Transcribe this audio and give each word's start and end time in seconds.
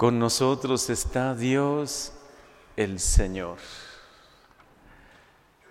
Con 0.00 0.18
nosotros 0.18 0.88
está 0.88 1.34
Dios 1.34 2.14
el 2.74 3.00
Señor. 3.00 3.58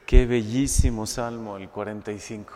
Qué 0.06 0.28
bellísimo 0.28 1.08
salmo 1.08 1.58
el 1.58 1.68
45. 1.68 2.54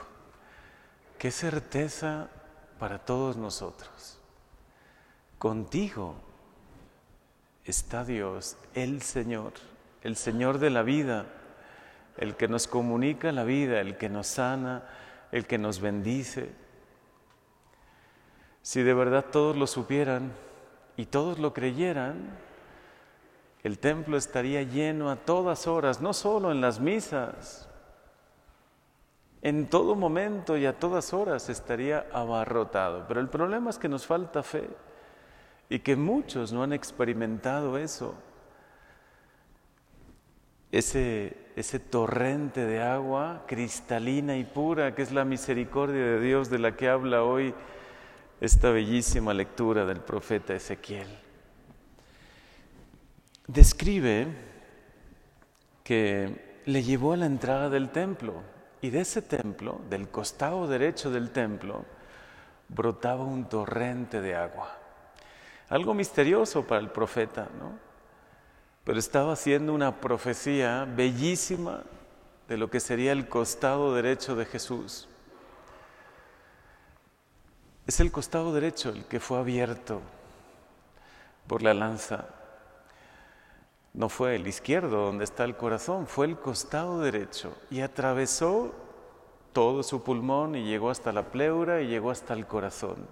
Qué 1.17 1.31
certeza 1.31 2.29
para 2.78 2.99
todos 2.99 3.38
nosotros. 3.38 4.20
Contigo 5.39 6.13
está 7.65 8.05
Dios, 8.05 8.55
el 8.76 9.01
Señor, 9.01 9.53
el 10.03 10.15
Señor 10.15 10.60
de 10.60 10.69
la 10.69 10.83
vida, 10.83 11.26
el 12.17 12.35
que 12.35 12.47
nos 12.47 12.67
comunica 12.67 13.31
la 13.31 13.46
vida, 13.46 13.81
el 13.81 13.97
que 13.97 14.10
nos 14.10 14.28
sana, 14.28 14.87
el 15.31 15.47
que 15.47 15.58
nos 15.58 15.81
bendice. 15.81 16.52
Si 18.62 18.84
de 18.84 18.94
verdad 18.94 19.26
todos 19.31 19.58
lo 19.58 19.66
supieran, 19.66 20.34
y 20.98 21.05
todos 21.05 21.39
lo 21.39 21.53
creyeran, 21.53 22.38
el 23.63 23.79
templo 23.79 24.17
estaría 24.17 24.63
lleno 24.63 25.09
a 25.09 25.15
todas 25.15 25.67
horas, 25.67 26.01
no 26.01 26.13
solo 26.13 26.51
en 26.51 26.59
las 26.59 26.79
misas, 26.79 27.70
en 29.41 29.67
todo 29.67 29.95
momento 29.95 30.57
y 30.57 30.65
a 30.65 30.79
todas 30.79 31.13
horas 31.13 31.49
estaría 31.49 32.05
abarrotado. 32.13 33.05
Pero 33.07 33.20
el 33.20 33.29
problema 33.29 33.70
es 33.70 33.77
que 33.77 33.89
nos 33.89 34.05
falta 34.05 34.43
fe 34.43 34.70
y 35.70 35.79
que 35.79 35.95
muchos 35.95 36.53
no 36.53 36.63
han 36.63 36.73
experimentado 36.73 37.77
eso. 37.77 38.15
Ese, 40.71 41.37
ese 41.55 41.79
torrente 41.79 42.65
de 42.65 42.81
agua 42.81 43.43
cristalina 43.45 44.37
y 44.37 44.43
pura 44.43 44.95
que 44.95 45.01
es 45.01 45.12
la 45.12 45.25
misericordia 45.25 46.03
de 46.03 46.20
Dios 46.20 46.49
de 46.49 46.59
la 46.59 46.75
que 46.75 46.89
habla 46.89 47.23
hoy 47.23 47.53
esta 48.45 48.71
bellísima 48.71 49.33
lectura 49.33 49.85
del 49.85 50.02
profeta 50.02 50.53
Ezequiel. 50.53 51.07
Describe 53.47 54.27
que 55.81 56.62
le 56.65 56.84
llevó 56.84 57.13
a 57.13 57.18
la 57.18 57.26
entrada 57.26 57.70
del 57.70 57.90
templo 57.90 58.43
y 58.81 58.90
de 58.90 58.99
ese 58.99 59.21
templo, 59.21 59.79
del 59.90 60.09
costado 60.09 60.68
derecho 60.68 61.09
del 61.09 61.31
templo, 61.31 61.85
brotaba 62.68 63.23
un 63.23 63.48
torrente 63.48 64.20
de 64.20 64.36
agua. 64.36 64.78
Algo 65.70 65.94
misterioso 65.94 66.68
para 66.68 66.81
el 66.81 66.90
profeta, 66.90 67.48
¿no? 67.58 67.80
Pero 68.84 69.00
estaba 69.00 69.31
haciendo 69.31 69.73
una 69.73 70.02
profecía 70.02 70.84
bellísima 70.84 71.84
de 72.50 72.58
lo 72.58 72.70
que 72.70 72.81
sería 72.81 73.14
el 73.14 73.30
costado 73.30 73.96
derecho 73.96 74.36
de 74.36 74.44
Jesús. 74.44 75.08
Es 77.86 78.00
el 78.00 78.12
costado 78.12 78.53
derecho 78.53 78.89
el 78.89 79.03
que 79.06 79.20
fue 79.20 79.39
abierto 79.39 80.02
por 81.48 81.62
la 81.62 81.73
lanza. 81.73 82.25
No 83.94 84.08
fue 84.08 84.36
el 84.36 84.48
izquierdo 84.48 85.06
donde 85.06 85.25
está 85.25 85.44
el 85.44 85.58
corazón, 85.58 86.08
fue 86.08 86.28
el 86.28 86.38
costado 86.38 87.02
derecho 87.02 87.56
y 87.70 87.81
atravesó 87.81 88.73
todo 89.52 89.84
su 89.84 90.02
pulmón 90.02 90.56
y 90.56 90.64
llegó 90.64 90.90
hasta 90.90 91.12
la 91.12 91.30
pleura 91.30 91.81
y 91.81 91.88
llegó 91.88 92.09
hasta 92.09 92.34
el 92.34 92.48
corazón. 92.48 93.06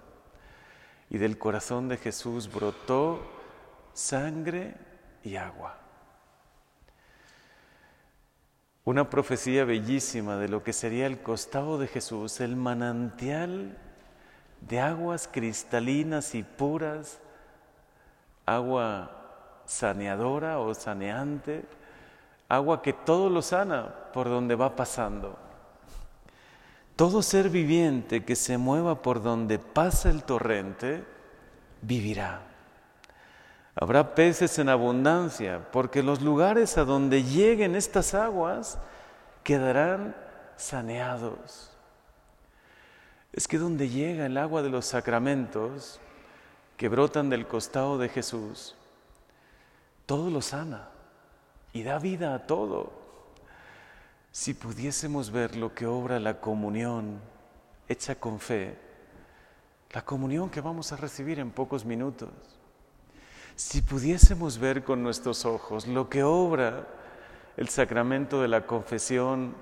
Y 1.10 1.18
del 1.18 1.38
corazón 1.38 1.90
de 1.90 1.98
Jesús 1.98 2.52
brotó 2.52 3.20
sangre 3.94 4.76
y 5.22 5.36
agua. 5.36 5.78
Una 8.86 9.10
profecía 9.10 9.66
bellísima 9.66 10.38
de 10.38 10.48
lo 10.48 10.64
que 10.64 10.74
sería 10.74 11.06
el 11.06 11.22
costado 11.22 11.78
de 11.78 11.88
Jesús, 11.88 12.40
el 12.40 12.56
manantial 12.56 13.78
de 14.62 14.80
aguas 14.80 15.28
cristalinas 15.32 16.36
y 16.36 16.44
puras, 16.44 17.20
agua 18.46 19.12
saneadora 19.66 20.60
o 20.60 20.74
saneante, 20.74 21.66
agua 22.48 22.82
que 22.82 22.94
todo 22.94 23.30
lo 23.30 23.42
sana 23.42 23.94
por 24.14 24.30
donde 24.30 24.56
va 24.56 24.76
pasando. 24.76 25.38
Todo 26.96 27.24
ser 27.24 27.50
viviente 27.50 28.24
que 28.24 28.36
se 28.36 28.58
mueva 28.58 29.02
por 29.02 29.24
donde 29.24 29.58
pasa 29.58 30.10
el 30.10 30.24
torrente, 30.24 31.04
vivirá. 31.82 32.42
Habrá 33.74 34.14
peces 34.14 34.60
en 34.60 34.70
abundancia, 34.70 35.68
porque 35.72 36.04
los 36.04 36.22
lugares 36.22 36.78
a 36.78 36.84
donde 36.84 37.24
lleguen 37.24 37.76
estas 37.76 38.14
aguas 38.14 38.78
quedarán 39.44 40.16
saneados 40.58 41.71
es 43.34 43.48
que 43.48 43.58
donde 43.58 43.90
llega 43.90 44.26
el 44.26 44.38
agua 44.38 44.62
de 44.62 44.70
los 44.70 44.86
sacramentos 44.86 46.00
que 46.78 46.90
brotan 46.90 47.30
del 47.30 47.48
costado 47.48 47.98
de 47.98 48.10
Jesús, 48.10 48.76
todo 50.06 50.30
lo 50.30 50.42
sana 50.42 50.90
y 51.74 51.84
da 51.84 52.00
vida 52.00 52.36
a 52.36 52.46
todo. 52.46 52.92
Si 54.32 54.54
pudiésemos 54.54 55.32
ver 55.32 55.56
lo 55.56 55.74
que 55.74 55.86
obra 55.86 56.20
la 56.20 56.40
comunión 56.42 57.22
hecha 57.88 58.16
con 58.16 58.40
fe, 58.40 58.78
la 59.92 60.04
comunión 60.04 60.50
que 60.50 60.62
vamos 60.62 60.92
a 60.92 60.98
recibir 60.98 61.40
en 61.40 61.52
pocos 61.52 61.86
minutos, 61.86 62.30
si 63.56 63.82
pudiésemos 63.82 64.58
ver 64.58 64.84
con 64.84 65.04
nuestros 65.04 65.46
ojos 65.46 65.88
lo 65.88 66.10
que 66.10 66.24
obra 66.24 66.88
el 67.58 67.70
sacramento 67.70 68.42
de 68.42 68.48
la 68.48 68.66
confesión, 68.66 69.56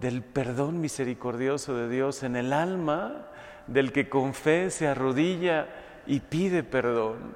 del 0.00 0.22
perdón 0.22 0.80
misericordioso 0.80 1.74
de 1.74 1.88
Dios 1.88 2.22
en 2.22 2.36
el 2.36 2.52
alma 2.52 3.26
del 3.66 3.92
que 3.92 4.08
con 4.08 4.34
fe 4.34 4.70
se 4.70 4.86
arrodilla 4.86 5.68
y 6.06 6.20
pide 6.20 6.62
perdón. 6.62 7.34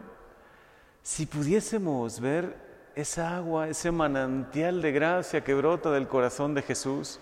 Si 1.03 1.27
pudiésemos 1.27 2.21
ver 2.21 2.57
esa 2.95 3.37
agua, 3.37 3.69
ese 3.69 3.91
manantial 3.91 4.81
de 4.83 4.93
gracia 4.93 5.43
que 5.43 5.55
brota 5.55 5.91
del 5.91 6.09
corazón 6.09 6.55
de 6.55 6.63
Jesús 6.63 7.19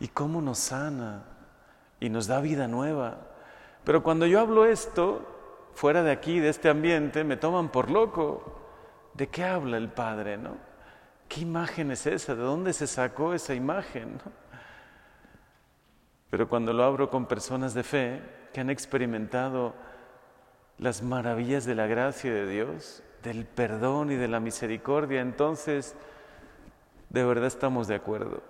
y 0.00 0.08
cómo 0.08 0.40
nos 0.40 0.58
sana 0.58 1.24
y 2.00 2.08
nos 2.08 2.26
da 2.26 2.40
vida 2.40 2.68
nueva. 2.68 3.18
Pero 3.84 4.02
cuando 4.02 4.26
yo 4.26 4.40
hablo 4.40 4.66
esto, 4.66 5.24
fuera 5.74 6.02
de 6.02 6.10
aquí, 6.10 6.40
de 6.40 6.48
este 6.48 6.68
ambiente, 6.68 7.22
me 7.24 7.36
toman 7.36 7.68
por 7.68 7.90
loco. 7.90 8.60
¿De 9.14 9.28
qué 9.28 9.44
habla 9.44 9.76
el 9.76 9.88
Padre, 9.88 10.36
no? 10.36 10.56
¿Qué 11.28 11.40
imagen 11.40 11.90
es 11.90 12.06
esa? 12.06 12.34
¿De 12.34 12.42
dónde 12.42 12.72
se 12.72 12.86
sacó 12.86 13.34
esa 13.34 13.54
imagen? 13.54 14.20
Pero 16.30 16.48
cuando 16.48 16.72
lo 16.72 16.84
abro 16.84 17.10
con 17.10 17.26
personas 17.26 17.74
de 17.74 17.82
fe 17.82 18.22
que 18.52 18.60
han 18.60 18.70
experimentado 18.70 19.74
las 20.78 21.02
maravillas 21.02 21.64
de 21.64 21.74
la 21.74 21.86
gracia 21.86 22.32
de 22.32 22.48
Dios, 22.48 23.02
del 23.22 23.44
perdón 23.44 24.12
y 24.12 24.16
de 24.16 24.28
la 24.28 24.40
misericordia, 24.40 25.20
entonces 25.20 25.94
de 27.08 27.24
verdad 27.24 27.46
estamos 27.46 27.88
de 27.88 27.94
acuerdo. 27.94 28.42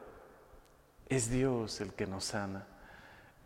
Es 1.09 1.31
Dios 1.31 1.81
el 1.81 1.93
que 1.93 2.07
nos 2.07 2.25
sana. 2.25 2.67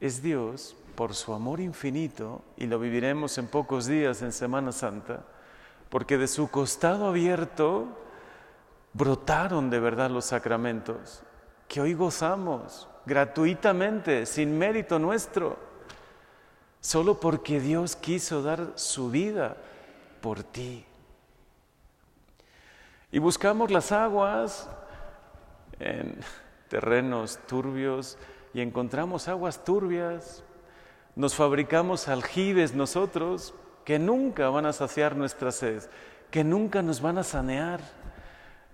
Es 0.00 0.22
Dios, 0.22 0.76
por 0.94 1.14
su 1.14 1.34
amor 1.34 1.60
infinito, 1.60 2.42
y 2.56 2.66
lo 2.66 2.78
viviremos 2.78 3.36
en 3.36 3.46
pocos 3.46 3.86
días 3.86 4.22
en 4.22 4.32
Semana 4.32 4.72
Santa, 4.72 5.24
porque 5.90 6.16
de 6.16 6.26
su 6.26 6.50
costado 6.50 7.06
abierto 7.06 7.86
brotaron 8.92 9.70
de 9.70 9.80
verdad 9.80 10.10
los 10.10 10.26
sacramentos 10.26 11.22
que 11.68 11.80
hoy 11.80 11.94
gozamos 11.94 12.88
gratuitamente, 13.06 14.26
sin 14.26 14.58
mérito 14.58 14.98
nuestro, 14.98 15.56
solo 16.80 17.20
porque 17.20 17.60
Dios 17.60 17.96
quiso 17.96 18.42
dar 18.42 18.72
su 18.74 19.10
vida 19.10 19.56
por 20.20 20.42
ti. 20.42 20.84
Y 23.12 23.18
buscamos 23.18 23.70
las 23.70 23.92
aguas 23.92 24.68
en 25.78 26.18
terrenos 26.68 27.38
turbios 27.46 28.18
y 28.54 28.60
encontramos 28.60 29.28
aguas 29.28 29.64
turbias. 29.64 30.44
Nos 31.16 31.34
fabricamos 31.34 32.08
aljibes 32.08 32.74
nosotros 32.74 33.54
que 33.84 33.98
nunca 33.98 34.48
van 34.50 34.66
a 34.66 34.72
saciar 34.72 35.16
nuestra 35.16 35.50
sed, 35.50 35.82
que 36.30 36.44
nunca 36.44 36.82
nos 36.82 37.00
van 37.00 37.18
a 37.18 37.24
sanear 37.24 37.80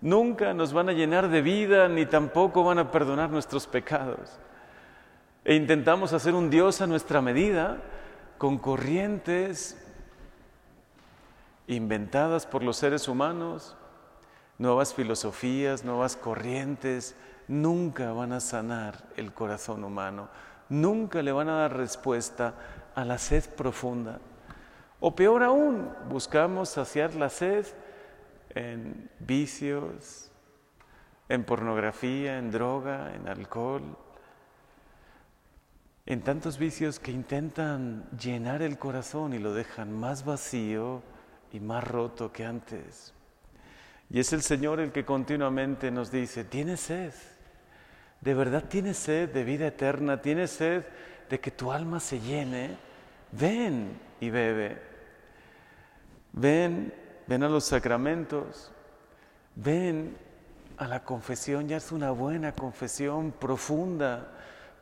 nunca 0.00 0.54
nos 0.54 0.72
van 0.72 0.88
a 0.88 0.92
llenar 0.92 1.28
de 1.28 1.42
vida 1.42 1.88
ni 1.88 2.06
tampoco 2.06 2.64
van 2.64 2.78
a 2.78 2.90
perdonar 2.90 3.30
nuestros 3.30 3.66
pecados. 3.66 4.38
E 5.44 5.54
intentamos 5.54 6.12
hacer 6.12 6.34
un 6.34 6.50
Dios 6.50 6.80
a 6.80 6.86
nuestra 6.86 7.22
medida 7.22 7.78
con 8.38 8.58
corrientes 8.58 9.82
inventadas 11.68 12.46
por 12.46 12.62
los 12.62 12.76
seres 12.76 13.08
humanos, 13.08 13.76
nuevas 14.58 14.94
filosofías, 14.94 15.84
nuevas 15.84 16.16
corrientes, 16.16 17.16
nunca 17.48 18.12
van 18.12 18.32
a 18.32 18.40
sanar 18.40 19.04
el 19.16 19.32
corazón 19.32 19.84
humano, 19.84 20.28
nunca 20.68 21.22
le 21.22 21.32
van 21.32 21.48
a 21.48 21.58
dar 21.58 21.76
respuesta 21.76 22.54
a 22.94 23.04
la 23.04 23.18
sed 23.18 23.44
profunda. 23.50 24.18
O 25.00 25.14
peor 25.14 25.42
aún, 25.42 25.90
buscamos 26.08 26.70
saciar 26.70 27.14
la 27.14 27.28
sed 27.28 27.66
en 28.56 29.10
vicios, 29.20 30.30
en 31.28 31.44
pornografía, 31.44 32.38
en 32.38 32.50
droga, 32.50 33.14
en 33.14 33.28
alcohol, 33.28 33.96
en 36.06 36.22
tantos 36.22 36.56
vicios 36.58 36.98
que 36.98 37.10
intentan 37.10 38.08
llenar 38.10 38.62
el 38.62 38.78
corazón 38.78 39.34
y 39.34 39.38
lo 39.38 39.52
dejan 39.52 39.92
más 39.92 40.24
vacío 40.24 41.02
y 41.52 41.60
más 41.60 41.84
roto 41.84 42.32
que 42.32 42.44
antes. 42.44 43.12
Y 44.08 44.20
es 44.20 44.32
el 44.32 44.42
Señor 44.42 44.80
el 44.80 44.92
que 44.92 45.04
continuamente 45.04 45.90
nos 45.90 46.10
dice, 46.10 46.44
tienes 46.44 46.80
sed, 46.80 47.12
de 48.20 48.34
verdad 48.34 48.64
tienes 48.68 48.96
sed 48.96 49.30
de 49.30 49.44
vida 49.44 49.66
eterna, 49.66 50.22
tienes 50.22 50.52
sed 50.52 50.84
de 51.28 51.40
que 51.40 51.50
tu 51.50 51.72
alma 51.72 52.00
se 52.00 52.20
llene, 52.20 52.76
ven 53.32 53.98
y 54.20 54.30
bebe. 54.30 54.80
Ven, 56.32 56.94
ven 57.26 57.42
a 57.42 57.48
los 57.48 57.64
sacramentos, 57.64 58.70
ven 59.54 60.16
a 60.76 60.86
la 60.86 61.04
confesión, 61.04 61.68
ya 61.68 61.78
es 61.78 61.92
una 61.92 62.10
buena 62.10 62.52
confesión 62.52 63.32
profunda, 63.32 64.32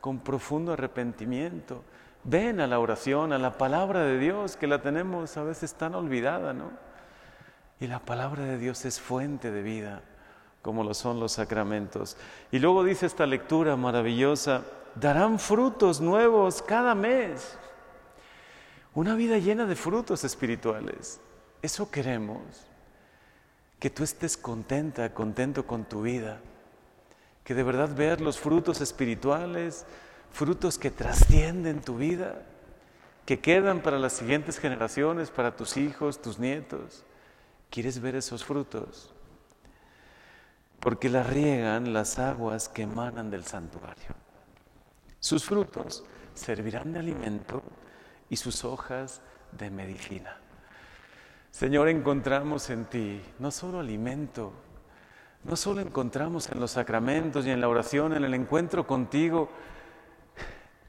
con 0.01 0.19
profundo 0.19 0.73
arrepentimiento. 0.73 1.83
Ven 2.23 2.59
a 2.59 2.67
la 2.67 2.79
oración, 2.79 3.33
a 3.33 3.39
la 3.39 3.57
palabra 3.57 4.03
de 4.03 4.19
Dios, 4.19 4.55
que 4.55 4.67
la 4.67 4.81
tenemos 4.81 5.35
a 5.37 5.43
veces 5.43 5.73
tan 5.73 5.95
olvidada, 5.95 6.53
¿no? 6.53 6.71
Y 7.79 7.87
la 7.87 7.99
palabra 7.99 8.43
de 8.45 8.57
Dios 8.57 8.85
es 8.85 8.99
fuente 8.99 9.51
de 9.51 9.61
vida, 9.61 10.01
como 10.61 10.83
lo 10.83 10.93
son 10.93 11.19
los 11.19 11.33
sacramentos. 11.33 12.17
Y 12.51 12.59
luego 12.59 12.83
dice 12.83 13.05
esta 13.05 13.25
lectura 13.25 13.75
maravillosa, 13.75 14.63
darán 14.95 15.39
frutos 15.39 16.01
nuevos 16.01 16.61
cada 16.61 16.95
mes. 16.95 17.57
Una 18.93 19.15
vida 19.15 19.37
llena 19.37 19.65
de 19.65 19.75
frutos 19.75 20.23
espirituales. 20.23 21.19
Eso 21.65 21.89
queremos. 21.89 22.43
Que 23.79 23.89
tú 23.89 24.03
estés 24.03 24.37
contenta, 24.37 25.11
contento 25.15 25.65
con 25.65 25.83
tu 25.83 26.03
vida. 26.03 26.39
Que 27.43 27.55
de 27.55 27.63
verdad 27.63 27.89
veas 27.95 28.21
los 28.21 28.39
frutos 28.39 28.81
espirituales, 28.81 29.83
frutos 30.31 30.77
que 30.77 30.91
trascienden 30.91 31.81
tu 31.81 31.97
vida, 31.97 32.43
que 33.25 33.39
quedan 33.39 33.81
para 33.81 33.97
las 33.97 34.13
siguientes 34.13 34.59
generaciones, 34.59 35.31
para 35.31 35.55
tus 35.55 35.75
hijos, 35.75 36.21
tus 36.21 36.37
nietos. 36.37 37.03
¿Quieres 37.71 37.99
ver 37.99 38.15
esos 38.15 38.45
frutos? 38.45 39.11
Porque 40.79 41.09
la 41.09 41.23
riegan 41.23 41.93
las 41.93 42.19
aguas 42.19 42.69
que 42.69 42.83
emanan 42.83 43.31
del 43.31 43.43
santuario. 43.43 44.13
Sus 45.19 45.43
frutos 45.43 46.03
servirán 46.35 46.93
de 46.93 46.99
alimento 46.99 47.63
y 48.29 48.35
sus 48.35 48.63
hojas 48.63 49.21
de 49.51 49.71
medicina. 49.71 50.44
Señor, 51.55 51.87
encontramos 51.87 52.69
en 52.69 52.83
ti 52.83 53.21
no 53.39 53.49
solo 53.49 53.79
alimento, 53.79 54.51
no 55.45 55.55
solo 55.55 55.79
encontramos 55.79 56.49
en 56.51 56.59
los 56.59 56.71
sacramentos 56.71 57.45
y 57.45 57.49
en 57.49 57.61
la 57.61 57.69
oración, 57.69 58.11
en 58.11 58.25
el 58.25 58.33
encuentro 58.33 58.85
contigo, 58.85 59.47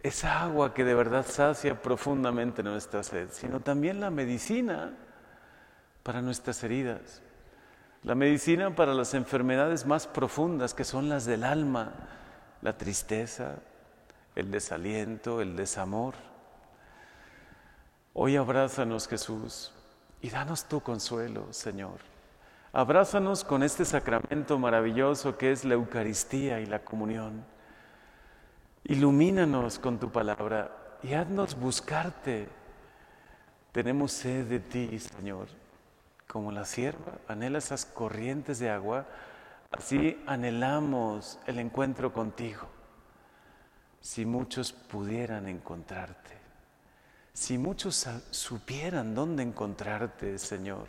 esa 0.03 0.43
agua 0.43 0.75
que 0.75 0.83
de 0.83 0.93
verdad 0.93 1.25
sacia 1.25 1.81
profundamente 1.81 2.65
nuestra 2.65 3.05
sed, 3.05 3.29
sino 3.31 3.61
también 3.61 4.01
la 4.01 4.11
medicina 4.11 4.93
para 6.03 6.21
nuestras 6.21 6.65
heridas, 6.65 7.23
la 8.03 8.17
medicina 8.17 8.75
para 8.75 8.93
las 8.93 9.15
enfermedades 9.15 9.87
más 9.87 10.09
profundas 10.09 10.75
que 10.75 10.83
son 10.83 11.09
las 11.09 11.27
del 11.27 11.45
alma, 11.45 11.93
la 12.61 12.77
tristeza, 12.77 13.61
el 14.35 14.51
desaliento, 14.51 15.41
el 15.41 15.55
desamor. 15.55 16.15
Hoy 18.15 18.35
abrázanos 18.35 19.07
Jesús 19.07 19.73
y 20.27 20.31
danos 20.31 20.65
tu 20.65 20.81
consuelo, 20.81 21.53
Señor. 21.53 22.01
Abrázanos 22.73 23.45
con 23.45 23.63
este 23.63 23.85
sacramento 23.85 24.59
maravilloso 24.59 25.39
que 25.39 25.53
es 25.53 25.65
la 25.65 25.75
Eucaristía 25.75 26.59
y 26.59 26.67
la 26.67 26.81
comunión. 26.81 27.45
Ilumínanos 28.83 29.79
con 29.79 30.01
tu 30.01 30.11
palabra 30.11 30.97
y 31.05 31.15
haznos 31.15 31.57
buscarte. 31.57 32.49
Tenemos 33.71 34.11
sed 34.11 34.47
de 34.47 34.59
ti, 34.59 34.99
Señor. 34.99 35.47
Como 36.27 36.51
la 36.51 36.65
sierva 36.65 37.19
anhela 37.29 37.59
esas 37.59 37.87
corrientes 37.87 38.59
de 38.59 38.69
agua, 38.69 39.07
así 39.71 40.21
anhelamos 40.27 41.39
el 41.47 41.61
encuentro 41.61 42.13
contigo. 42.13 42.67
Si 44.01 44.27
muchos 44.27 44.73
pudieran 44.73 45.47
encontrarte, 45.47 46.46
si 47.37 47.59
muchos 47.59 48.09
supieran 48.31 49.15
dónde 49.15 49.43
encontrarte, 49.43 50.39
Señor. 50.39 50.89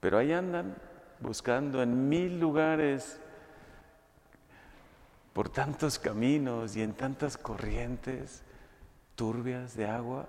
Pero 0.00 0.16
ahí 0.16 0.32
andan 0.32 0.74
buscando 1.20 1.82
en 1.82 2.08
mil 2.08 2.40
lugares, 2.40 3.20
por 5.34 5.50
tantos 5.50 5.98
caminos 5.98 6.74
y 6.74 6.80
en 6.80 6.94
tantas 6.94 7.36
corrientes 7.36 8.42
turbias 9.14 9.76
de 9.76 9.86
agua 9.86 10.26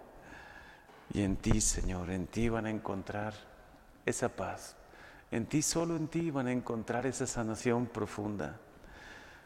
y 1.13 1.21
en 1.21 1.37
ti, 1.37 1.61
Señor, 1.61 2.09
en 2.09 2.27
ti 2.27 2.49
van 2.49 2.65
a 2.65 2.69
encontrar 2.69 3.33
esa 4.05 4.27
paz. 4.27 4.75
En 5.31 5.45
ti, 5.45 5.61
solo 5.61 5.95
en 5.95 6.09
ti 6.09 6.31
van 6.31 6.47
a 6.47 6.51
encontrar 6.51 7.05
esa 7.05 7.27
sanación 7.27 7.85
profunda. 7.85 8.59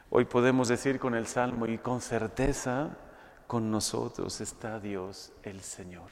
Hoy 0.09 0.25
podemos 0.25 0.69
decir 0.69 0.97
con 0.97 1.13
el 1.13 1.27
Salmo 1.27 1.67
y 1.67 1.77
con 1.77 2.01
certeza, 2.01 2.97
con 3.47 3.71
nosotros 3.71 4.41
está 4.41 4.79
Dios 4.79 5.31
el 5.43 5.61
Señor. 5.61 6.11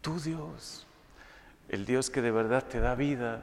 Tu 0.00 0.18
Dios, 0.20 0.86
el 1.68 1.84
Dios 1.84 2.10
que 2.10 2.22
de 2.22 2.30
verdad 2.30 2.64
te 2.64 2.80
da 2.80 2.94
vida, 2.94 3.42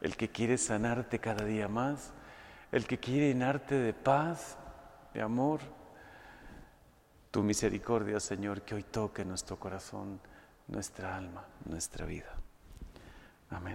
el 0.00 0.16
que 0.16 0.30
quiere 0.30 0.58
sanarte 0.58 1.18
cada 1.18 1.44
día 1.44 1.68
más, 1.68 2.12
el 2.72 2.86
que 2.86 2.98
quiere 2.98 3.28
llenarte 3.28 3.74
de 3.74 3.92
paz, 3.92 4.56
de 5.14 5.22
amor. 5.22 5.60
Tu 7.30 7.42
misericordia, 7.42 8.18
Señor, 8.18 8.62
que 8.62 8.74
hoy 8.74 8.82
toque 8.82 9.24
nuestro 9.24 9.58
corazón 9.58 10.20
nuestra 10.68 11.16
alma, 11.16 11.44
nuestra 11.64 12.06
vida. 12.06 12.34